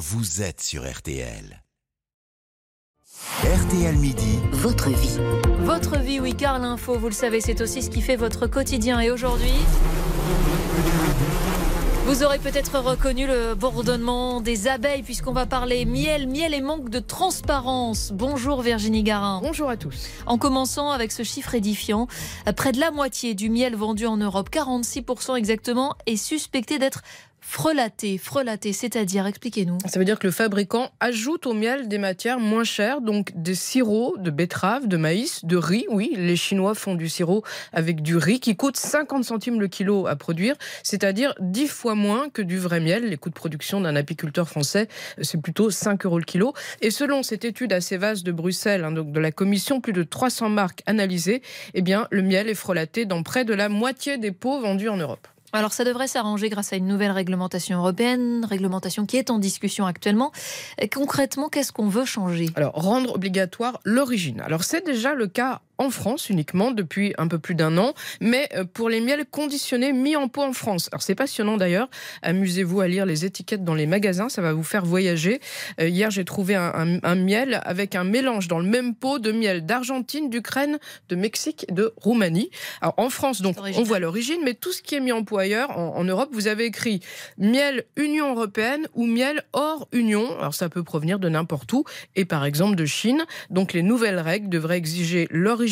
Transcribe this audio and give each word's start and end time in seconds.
vous 0.00 0.40
êtes 0.40 0.62
sur 0.62 0.90
RTL. 0.90 1.62
RTL 3.42 3.96
Midi. 3.96 4.38
Votre 4.50 4.88
vie. 4.88 5.18
Votre 5.58 5.98
vie, 5.98 6.20
oui, 6.20 6.34
car 6.34 6.58
l'info, 6.58 6.98
vous 6.98 7.08
le 7.08 7.12
savez, 7.12 7.42
c'est 7.42 7.60
aussi 7.60 7.82
ce 7.82 7.90
qui 7.90 8.00
fait 8.00 8.16
votre 8.16 8.46
quotidien. 8.46 8.98
Et 9.00 9.10
aujourd'hui. 9.10 9.52
Vous 12.06 12.24
aurez 12.24 12.38
peut-être 12.38 12.80
reconnu 12.80 13.26
le 13.26 13.54
bourdonnement 13.54 14.40
des 14.40 14.68
abeilles 14.68 15.02
puisqu'on 15.02 15.32
va 15.32 15.46
parler 15.46 15.84
miel, 15.84 16.28
miel 16.28 16.54
et 16.54 16.60
manque 16.60 16.88
de 16.88 16.98
transparence. 16.98 18.10
Bonjour 18.12 18.62
Virginie 18.62 19.02
Garin. 19.02 19.40
Bonjour 19.42 19.68
à 19.68 19.76
tous. 19.76 20.08
En 20.26 20.38
commençant 20.38 20.90
avec 20.90 21.12
ce 21.12 21.22
chiffre 21.22 21.54
édifiant, 21.54 22.08
près 22.56 22.72
de 22.72 22.80
la 22.80 22.90
moitié 22.90 23.34
du 23.34 23.48
miel 23.48 23.76
vendu 23.76 24.06
en 24.06 24.16
Europe, 24.16 24.48
46% 24.50 25.36
exactement, 25.36 25.94
est 26.06 26.16
suspecté 26.16 26.78
d'être 26.78 27.02
frelaté, 27.40 28.18
frelaté, 28.18 28.72
c'est-à-dire, 28.72 29.26
expliquez-nous. 29.26 29.78
Ça 29.86 29.98
veut 29.98 30.04
dire 30.04 30.18
que 30.18 30.26
le 30.26 30.32
fabricant 30.32 30.90
ajoute 31.00 31.46
au 31.46 31.54
miel 31.54 31.88
des 31.88 31.98
matières 31.98 32.38
moins 32.38 32.64
chères, 32.64 33.00
donc 33.00 33.32
des 33.34 33.54
sirops 33.54 34.18
de 34.18 34.30
betterave, 34.30 34.86
de 34.86 34.96
maïs, 34.96 35.44
de 35.44 35.56
riz. 35.56 35.86
Oui, 35.90 36.14
les 36.16 36.36
Chinois 36.36 36.74
font 36.74 36.94
du 36.94 37.08
sirop 37.08 37.42
avec 37.72 38.02
du 38.02 38.16
riz 38.16 38.40
qui 38.40 38.56
coûte 38.56 38.76
50 38.76 39.24
centimes 39.24 39.60
le 39.60 39.68
kilo 39.68 40.06
à 40.06 40.16
produire, 40.16 40.54
c'est-à-dire 40.82 41.34
10 41.40 41.68
fois 41.68 41.94
moins 41.94 42.28
que 42.28 42.42
du 42.42 42.58
vrai 42.58 42.80
miel. 42.80 43.08
Les 43.08 43.16
coûts 43.16 43.30
de 43.30 43.34
production 43.34 43.80
d'un 43.80 43.96
apiculteur 43.96 44.48
français, 44.48 44.88
c'est 45.20 45.40
plutôt 45.40 45.70
5 45.70 46.06
euros 46.06 46.18
le 46.18 46.24
kilo. 46.24 46.54
Et 46.80 46.90
selon 46.90 47.22
cette 47.22 47.44
étude 47.44 47.72
assez 47.72 47.96
vaste 47.96 48.24
de 48.24 48.32
Bruxelles, 48.32 48.84
hein, 48.84 48.92
donc 48.92 49.12
de 49.12 49.20
la 49.20 49.32
commission, 49.32 49.80
plus 49.80 49.92
de 49.92 50.02
300 50.02 50.48
marques 50.48 50.82
analysées, 50.86 51.42
eh 51.74 51.82
bien, 51.82 52.06
le 52.10 52.22
miel 52.22 52.48
est 52.48 52.54
frelaté 52.54 53.06
dans 53.06 53.22
près 53.22 53.44
de 53.44 53.54
la 53.54 53.68
moitié 53.68 54.18
des 54.18 54.32
pots 54.32 54.60
vendus 54.60 54.88
en 54.88 54.96
Europe. 54.96 55.26
Alors 55.52 55.72
ça 55.72 55.84
devrait 55.84 56.06
s'arranger 56.06 56.48
grâce 56.48 56.72
à 56.72 56.76
une 56.76 56.86
nouvelle 56.86 57.10
réglementation 57.10 57.78
européenne, 57.78 58.46
réglementation 58.48 59.06
qui 59.06 59.16
est 59.16 59.30
en 59.30 59.38
discussion 59.38 59.86
actuellement. 59.86 60.32
concrètement, 60.92 61.48
qu'est-ce 61.48 61.72
qu'on 61.72 61.88
veut 61.88 62.04
changer? 62.04 62.50
Alors 62.54 62.74
rendre 62.74 63.14
obligatoire 63.14 63.80
l'origine. 63.84 64.40
Alors 64.40 64.64
c'est 64.64 64.84
déjà 64.84 65.14
le 65.14 65.26
cas 65.26 65.60
en 65.80 65.88
France 65.88 66.28
uniquement 66.28 66.70
depuis 66.70 67.14
un 67.16 67.26
peu 67.26 67.38
plus 67.38 67.54
d'un 67.54 67.78
an, 67.78 67.94
mais 68.20 68.48
euh, 68.54 68.64
pour 68.64 68.90
les 68.90 69.00
miels 69.00 69.24
conditionnés 69.24 69.92
mis 69.92 70.14
en 70.14 70.28
pot 70.28 70.42
en 70.42 70.52
France. 70.52 70.90
Alors 70.92 71.02
c'est 71.02 71.14
passionnant 71.14 71.56
d'ailleurs. 71.56 71.88
Amusez-vous 72.22 72.82
à 72.82 72.86
lire 72.86 73.06
les 73.06 73.24
étiquettes 73.24 73.64
dans 73.64 73.74
les 73.74 73.86
magasins, 73.86 74.28
ça 74.28 74.42
va 74.42 74.52
vous 74.52 74.62
faire 74.62 74.84
voyager. 74.84 75.40
Euh, 75.80 75.88
hier 75.88 76.10
j'ai 76.10 76.26
trouvé 76.26 76.54
un, 76.54 77.14
miel 77.14 77.60
avec 77.64 77.94
un 77.94 78.04
mélange 78.04 78.46
dans 78.46 78.58
le 78.58 78.68
même 78.68 78.94
pot 78.94 79.18
de 79.18 79.32
miel 79.32 79.64
d'Argentine, 79.64 80.28
d'Ukraine, 80.28 80.78
de 81.08 81.16
Mexique 81.16 81.64
de 81.72 81.94
Roumanie. 81.96 82.50
Alors 82.82 82.94
en 82.98 83.08
France 83.08 83.40
donc 83.40 83.56
on 83.58 83.82
voit 83.82 84.00
l'origine, 84.00 84.40
mais 84.44 84.54
tout 84.54 84.72
ce 84.72 84.82
qui 84.82 84.96
est 84.96 85.00
mis 85.00 85.12
en 85.12 85.24
pot 85.24 85.38
ailleurs, 85.38 85.76
en, 85.78 86.04
Europe, 86.04 86.28
vous 86.32 86.46
avez 86.46 86.66
écrit 86.66 87.00
miel 87.38 87.84
Union 87.96 88.34
européenne 88.34 88.86
ou 88.94 89.06
miel 89.06 89.44
hors 89.54 89.88
Union. 89.92 90.38
Alors 90.38 90.54
ça 90.54 90.68
peut 90.68 90.82
provenir 90.82 91.18
de 91.18 91.28
n'importe 91.30 91.72
où 91.72 91.84
et 92.16 92.26
par 92.26 92.44
exemple 92.44 92.76
de 92.76 92.84
Chine. 92.84 93.24
Donc 93.48 93.72
les 93.72 93.82
nouvelles 93.82 94.20
règles 94.20 94.50
devraient 94.50 94.76
exiger 94.76 95.26
l'origine 95.30 95.69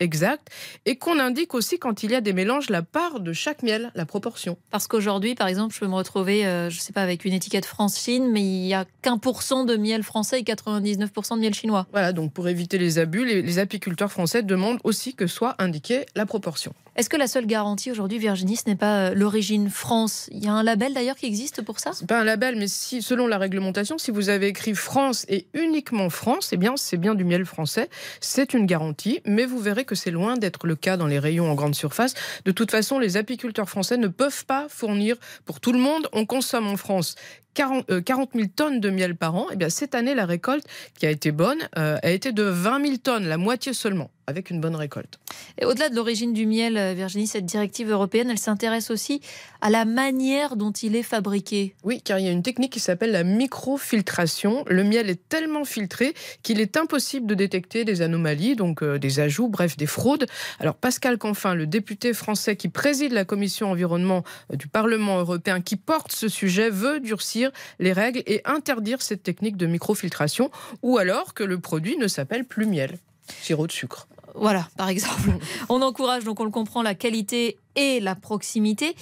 exacte 0.00 0.48
et 0.86 0.96
qu'on 0.96 1.18
indique 1.18 1.54
aussi 1.54 1.78
quand 1.78 2.02
il 2.02 2.10
y 2.10 2.14
a 2.14 2.20
des 2.20 2.32
mélanges 2.32 2.70
la 2.70 2.82
part 2.82 3.20
de 3.20 3.32
chaque 3.32 3.62
miel, 3.62 3.90
la 3.94 4.06
proportion. 4.06 4.56
Parce 4.70 4.86
qu'aujourd'hui, 4.86 5.34
par 5.34 5.48
exemple, 5.48 5.74
je 5.74 5.80
peux 5.80 5.86
me 5.86 5.94
retrouver, 5.94 6.46
euh, 6.46 6.70
je 6.70 6.78
sais 6.78 6.92
pas, 6.92 7.02
avec 7.02 7.24
une 7.24 7.32
étiquette 7.32 7.66
France-Chine, 7.66 8.30
mais 8.30 8.42
il 8.42 8.66
y 8.66 8.74
a 8.74 8.84
qu'un 9.02 9.18
pour 9.18 9.42
cent 9.42 9.64
de 9.64 9.76
miel 9.76 10.02
français 10.02 10.40
et 10.40 10.42
99% 10.42 11.36
de 11.36 11.40
miel 11.40 11.54
chinois. 11.54 11.86
Voilà, 11.92 12.12
donc 12.12 12.32
pour 12.32 12.48
éviter 12.48 12.78
les 12.78 12.98
abus, 12.98 13.24
les 13.24 13.58
apiculteurs 13.58 14.10
français 14.10 14.42
demandent 14.42 14.80
aussi 14.84 15.14
que 15.14 15.26
soit 15.26 15.54
indiquée 15.58 16.06
la 16.14 16.26
proportion. 16.26 16.74
Est-ce 16.98 17.08
que 17.08 17.16
la 17.16 17.28
seule 17.28 17.46
garantie 17.46 17.92
aujourd'hui, 17.92 18.18
Virginie, 18.18 18.56
ce 18.56 18.64
n'est 18.66 18.74
pas 18.74 19.10
euh, 19.10 19.14
l'origine 19.14 19.70
France? 19.70 20.28
Il 20.32 20.42
y 20.42 20.48
a 20.48 20.52
un 20.52 20.64
label 20.64 20.94
d'ailleurs 20.94 21.14
qui 21.14 21.26
existe 21.26 21.62
pour 21.62 21.78
ça? 21.78 21.92
Pas 22.08 22.18
un 22.18 22.24
label, 22.24 22.56
mais 22.56 22.66
si, 22.66 23.02
selon 23.02 23.28
la 23.28 23.38
réglementation, 23.38 23.98
si 23.98 24.10
vous 24.10 24.30
avez 24.30 24.48
écrit 24.48 24.74
France 24.74 25.24
et 25.28 25.46
uniquement 25.54 26.10
France, 26.10 26.48
eh 26.52 26.56
bien 26.56 26.76
c'est 26.76 26.96
bien 26.96 27.14
du 27.14 27.22
miel 27.22 27.46
français. 27.46 27.88
C'est 28.20 28.52
une 28.52 28.66
garantie, 28.66 29.20
mais 29.24 29.46
vous 29.46 29.60
verrez 29.60 29.84
que 29.84 29.94
c'est 29.94 30.10
loin 30.10 30.38
d'être 30.38 30.66
le 30.66 30.74
cas 30.74 30.96
dans 30.96 31.06
les 31.06 31.20
rayons 31.20 31.48
en 31.48 31.54
grande 31.54 31.76
surface. 31.76 32.14
De 32.44 32.50
toute 32.50 32.72
façon, 32.72 32.98
les 32.98 33.16
apiculteurs 33.16 33.68
français 33.68 33.96
ne 33.96 34.08
peuvent 34.08 34.44
pas 34.44 34.66
fournir 34.68 35.14
pour 35.44 35.60
tout 35.60 35.70
le 35.70 35.78
monde. 35.78 36.08
On 36.12 36.26
consomme 36.26 36.66
en 36.66 36.76
France 36.76 37.14
40, 37.54 37.86
000 37.88 38.00
euh, 38.00 38.46
tonnes 38.54 38.80
de 38.80 38.90
miel 38.90 39.16
par 39.16 39.36
an. 39.36 39.46
Et 39.50 39.54
eh 39.54 39.56
bien 39.56 39.68
cette 39.68 39.94
année, 39.94 40.14
la 40.14 40.26
récolte 40.26 40.64
qui 40.98 41.06
a 41.06 41.10
été 41.10 41.30
bonne 41.30 41.58
euh, 41.76 41.96
a 42.02 42.10
été 42.10 42.32
de 42.32 42.42
20 42.42 42.84
000 42.84 42.96
tonnes, 42.98 43.26
la 43.26 43.36
moitié 43.36 43.72
seulement 43.72 44.10
avec 44.26 44.50
une 44.50 44.60
bonne 44.60 44.76
récolte. 44.76 45.18
Et 45.60 45.64
au-delà 45.64 45.88
de 45.88 45.96
l'origine 45.96 46.32
du 46.32 46.46
miel, 46.46 46.76
euh, 46.76 46.94
Virginie, 46.94 47.26
cette 47.26 47.44
directive 47.44 47.90
européenne, 47.90 48.30
elle 48.30 48.38
s'intéresse 48.38 48.90
aussi 48.90 49.20
à 49.60 49.70
la 49.70 49.84
manière 49.84 50.54
dont 50.54 50.70
il 50.70 50.94
est 50.94 51.02
fabriqué. 51.02 51.74
Oui, 51.82 52.00
car 52.00 52.20
il 52.20 52.26
y 52.26 52.28
a 52.28 52.30
une 52.30 52.44
technique 52.44 52.72
qui 52.72 52.80
s'appelle 52.80 53.10
la 53.10 53.24
microfiltration. 53.24 54.64
Le 54.68 54.84
miel 54.84 55.10
est 55.10 55.28
tellement 55.28 55.64
filtré 55.64 56.14
qu'il 56.44 56.60
est 56.60 56.76
impossible 56.76 57.26
de 57.26 57.34
détecter 57.34 57.84
des 57.84 58.02
anomalies, 58.02 58.54
donc 58.54 58.82
euh, 58.82 58.98
des 58.98 59.18
ajouts, 59.18 59.48
bref, 59.48 59.76
des 59.76 59.86
fraudes. 59.86 60.26
Alors 60.60 60.76
Pascal 60.76 61.18
Canfin, 61.18 61.54
le 61.54 61.66
député 61.66 62.12
français 62.12 62.54
qui 62.54 62.68
préside 62.68 63.12
la 63.12 63.24
commission 63.24 63.72
environnement 63.72 64.22
euh, 64.52 64.56
du 64.56 64.68
Parlement 64.68 65.18
européen, 65.18 65.60
qui 65.60 65.74
porte 65.74 66.12
ce 66.12 66.28
sujet, 66.28 66.70
veut 66.70 67.00
durcir 67.00 67.50
les 67.80 67.92
règles 67.92 68.22
et 68.26 68.42
interdire 68.44 69.02
cette 69.02 69.24
technique 69.24 69.56
de 69.56 69.66
microfiltration, 69.66 70.52
ou 70.82 70.98
alors 70.98 71.34
que 71.34 71.42
le 71.42 71.58
produit 71.58 71.96
ne 71.96 72.06
s'appelle 72.06 72.44
plus 72.44 72.66
miel, 72.66 72.98
sirop 73.42 73.66
de 73.66 73.72
sucre. 73.72 74.06
Voilà, 74.40 74.68
par 74.76 74.88
exemple. 74.88 75.30
On 75.68 75.82
encourage, 75.82 76.24
donc 76.24 76.40
on 76.40 76.44
le 76.44 76.50
comprend, 76.50 76.82
la 76.82 76.94
qualité 76.94 77.58
et 77.78 78.00
la 78.00 78.14
proximité. 78.14 78.94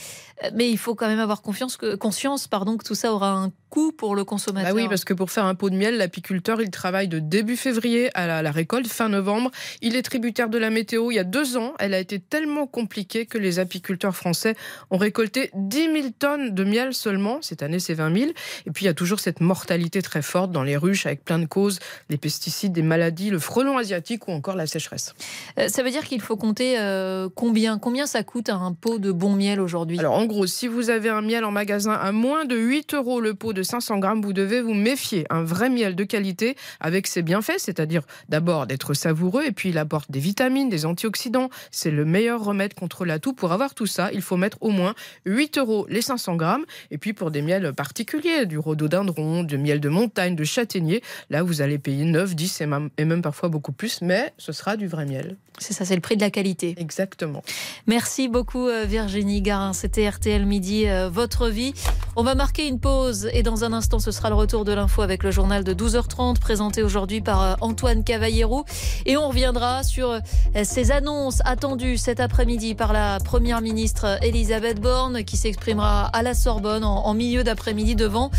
Euh, 0.45 0.51
mais 0.55 0.71
il 0.71 0.77
faut 0.79 0.95
quand 0.95 1.09
même 1.09 1.19
avoir 1.19 1.43
confiance 1.43 1.77
que, 1.77 1.95
conscience 1.95 2.47
pardon, 2.47 2.77
que 2.77 2.85
tout 2.85 2.95
ça 2.95 3.13
aura 3.13 3.33
un 3.33 3.51
coût 3.71 3.91
pour 3.91 4.15
le 4.15 4.25
consommateur. 4.25 4.75
Bah 4.75 4.81
oui, 4.81 4.89
parce 4.89 5.05
que 5.05 5.15
pour 5.15 5.31
faire 5.31 5.47
un 5.47 5.55
pot 5.55 5.71
de 5.71 5.77
miel, 5.77 5.97
l'apiculteur, 5.97 6.61
il 6.61 6.71
travaille 6.71 7.09
de 7.09 7.19
début 7.19 7.57
février 7.57 8.11
à 8.15 8.43
la, 8.43 8.51
récolte, 8.51 8.87
fin 8.87 9.09
novembre. 9.09 9.51
Il 9.81 9.97
est 9.97 10.03
tributaire 10.03 10.49
de 10.49 10.59
la 10.59 10.71
météo. 10.71 11.11
Il 11.11 11.15
y 11.15 11.19
a 11.19 11.25
deux 11.25 11.57
ans, 11.57 11.73
elle 11.79 11.95
a 11.95 11.99
été 11.99 12.21
tellement 12.21 12.67
compliquée 12.67 13.27
que 13.27 13.39
les 13.39 13.59
apiculteurs 13.59 14.15
français 14.15 14.55
ont 14.91 14.99
récolté 14.99 15.51
10 15.55 15.79
000 15.79 16.07
tonnes 16.19 16.55
de 16.55 16.65
miel 16.65 16.95
seulement. 16.95 17.39
Cette 17.41 17.63
année, 17.63 17.81
c'est 17.81 17.95
20 17.95 18.15
000. 18.15 18.31
Et 18.67 18.71
puis, 18.71 18.85
il 18.85 18.89
y 18.89 18.91
a 18.91 18.95
toujours 18.95 19.21
cette 19.21 19.41
mortalité 19.41 20.03
très 20.03 20.23
forte 20.23 20.53
dans 20.53 20.63
les 20.63 20.77
ruches 20.77 21.07
avec 21.07 21.25
plein 21.25 21.39
de 21.39 21.47
causes, 21.47 21.79
les 22.11 22.19
pesticides, 22.19 22.73
des 22.73 22.83
maladies, 22.83 23.31
le 23.31 23.39
frelon 23.39 23.79
asiatique 23.79 24.29
ou 24.29 24.33
encore 24.33 24.55
la 24.55 24.67
sécheresse. 24.67 25.15
Euh, 25.59 25.69
ça 25.69 25.83
veut 25.83 25.91
dire 25.91 26.05
qu'il 26.05 26.21
faut 26.21 26.37
compter 26.37 26.79
euh, 26.79 27.29
combien? 27.35 27.79
Combien 27.79 28.07
ça 28.07 28.23
coûte 28.23 28.51
un 28.51 28.66
pot 28.73 28.99
de 28.99 29.13
bon 29.13 29.35
miel 29.35 29.61
aujourd'hui? 29.61 29.99
Alors 29.99 30.15
en 30.15 30.27
gros, 30.27 30.47
si 30.47 30.69
vous 30.69 30.91
avez 30.91 31.09
un 31.09 31.23
miel 31.23 31.45
en 31.45 31.51
magasin 31.51 31.93
à 31.93 32.13
moins 32.13 32.45
de 32.45 32.57
8 32.57 32.95
euros 32.95 33.21
le 33.21 33.35
pot 33.35 33.53
de 33.53 33.63
500 33.63 33.99
grammes, 33.99 34.23
vous 34.23 34.33
devez 34.33 34.61
vous 34.61 34.75
méfier. 34.75 35.27
Un 35.31 35.43
vrai 35.43 35.71
miel 35.71 35.95
de 35.95 36.05
qualité 36.05 36.57
avec 36.81 37.07
ses 37.07 37.23
bienfaits, 37.23 37.59
c'est-à-dire 37.59 38.03
d'abord 38.29 38.67
d'être 38.67 38.95
savoureux 38.95 39.45
et 39.45 39.53
puis 39.53 39.71
il 39.71 39.79
apporte 39.79 40.11
des 40.11 40.21
vitamines, 40.21 40.69
des 40.69 40.87
antioxydants. 40.87 41.51
C'est 41.71 41.91
le 41.91 42.05
meilleur 42.05 42.45
remède 42.45 42.75
contre 42.75 43.05
la 43.05 43.19
toux. 43.19 43.33
Pour 43.33 43.53
avoir 43.53 43.75
tout 43.75 43.87
ça, 43.87 44.11
il 44.13 44.23
faut 44.23 44.37
mettre 44.37 44.59
au 44.61 44.71
moins 44.71 44.95
8 45.25 45.59
euros 45.59 45.87
les 45.89 46.03
500 46.03 46.37
grammes. 46.37 46.65
Et 46.91 46.99
puis 46.99 47.13
pour 47.13 47.31
des 47.31 47.43
miels 47.43 47.73
particuliers, 47.73 48.47
du 48.47 48.59
rhododendron, 48.59 49.43
du 49.43 49.59
miel 49.59 49.81
de 49.81 49.89
montagne, 49.89 50.37
de 50.37 50.45
châtaignier, 50.45 51.03
là 51.31 51.43
vous 51.43 51.63
allez 51.63 51.79
payer 51.79 52.05
9, 52.05 52.35
10 52.35 52.61
et 52.61 52.67
même, 52.67 52.91
et 52.99 53.05
même 53.05 53.23
parfois 53.23 53.49
beaucoup 53.49 53.73
plus, 53.73 54.01
mais 54.03 54.33
ce 54.39 54.53
sera 54.53 54.77
du 54.77 54.87
vrai 54.87 55.07
miel. 55.07 55.37
C'est 55.59 55.73
ça, 55.73 55.85
c'est 55.85 55.95
le 55.95 56.03
prix 56.03 56.17
de 56.17 56.21
la 56.21 56.31
qualité. 56.31 56.75
Exactement. 56.77 57.43
Merci 57.87 58.29
beaucoup 58.29 58.56
euh, 58.57 58.85
Virginie 58.85 59.43
Garin. 59.43 59.73
C'était 59.73 60.09
RTL 60.09 60.47
Midi, 60.47 60.89
euh, 60.89 61.09
votre 61.09 61.49
vie. 61.49 61.75
On 62.19 62.23
va 62.23 62.35
marquer 62.35 62.67
une 62.67 62.81
pause 62.81 63.29
et 63.35 63.43
dans 63.43 63.65
un 63.65 63.75
instant, 63.75 63.99
ce 63.99 64.11
sera 64.11 64.31
le 64.31 64.37
retour 64.37 64.65
de 64.65 64.73
l'info 64.73 65.03
avec 65.03 65.23
le 65.23 65.31
journal 65.31 65.65
de 65.65 65.75
12h30 65.75 66.39
présenté 66.39 66.83
aujourd'hui 66.83 67.21
par 67.21 67.43
euh, 67.43 67.55
Antoine 67.61 68.05
Cavallero. 68.05 68.65
Et 69.05 69.19
on 69.19 69.29
reviendra 69.29 69.83
sur 69.83 70.19
ces 70.65 70.93
annonces 70.93 71.43
attendues 71.45 71.99
cet 71.99 72.21
après-midi 72.21 72.75
par 72.75 72.95
la 72.95 73.19
première 73.23 73.61
ministre 73.61 74.17
Elisabeth 74.23 74.81
Borne 74.81 75.25
qui 75.25 75.37
s'exprimera 75.37 76.07
à 76.07 76.23
la 76.23 76.33
Sorbonne 76.33 76.85
en, 76.85 77.13
milieu 77.13 77.45
d'après-midi 77.45 77.97
devant 77.97 78.31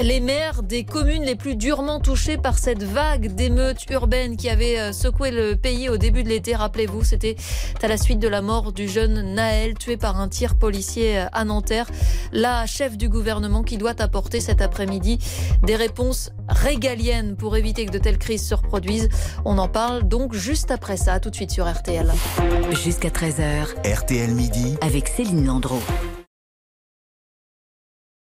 les 0.00 0.20
maires 0.20 0.62
des 0.62 0.84
communes 0.84 1.24
les 1.24 1.34
plus 1.34 1.56
durement 1.56 1.98
touchées 1.98 2.36
par 2.36 2.56
cette 2.56 2.84
vague 2.84 3.34
d'émeutes 3.34 3.84
urbaines 3.90 4.36
qui 4.36 4.48
avait 4.48 4.92
secoué 4.92 5.32
le 5.32 5.56
pays 5.56 5.88
au 5.88 5.96
début 5.96 6.22
de 6.22 6.28
l'été 6.28 6.54
Rappelez-vous, 6.54 7.02
c'était 7.02 7.34
à 7.82 7.88
la 7.88 7.96
suite 7.96 8.20
de 8.20 8.28
la 8.28 8.42
mort 8.42 8.72
du 8.72 8.88
jeune 8.88 9.34
Naël, 9.34 9.74
tué 9.74 9.96
par 9.96 10.20
un 10.20 10.28
tir 10.28 10.54
policier 10.54 11.24
à 11.32 11.44
Nanterre. 11.44 11.90
La 12.32 12.66
chef 12.66 12.96
du 12.96 13.08
gouvernement 13.24 13.62
qui 13.62 13.78
doit 13.78 14.02
apporter 14.02 14.38
cet 14.38 14.60
après-midi 14.60 15.18
des 15.62 15.76
réponses 15.76 16.30
régaliennes 16.46 17.36
pour 17.36 17.56
éviter 17.56 17.86
que 17.86 17.90
de 17.90 17.98
telles 17.98 18.18
crises 18.18 18.46
se 18.46 18.54
reproduisent. 18.54 19.08
On 19.46 19.56
en 19.56 19.66
parle 19.66 20.06
donc 20.06 20.34
juste 20.34 20.70
après 20.70 20.98
ça, 20.98 21.20
tout 21.20 21.30
de 21.30 21.34
suite 21.34 21.50
sur 21.50 21.66
RTL. 21.66 22.12
Jusqu'à 22.84 23.08
13h. 23.08 23.80
RTL 23.90 24.30
midi. 24.30 24.76
Avec 24.82 25.08
Céline 25.08 25.46
Landreau. 25.46 25.80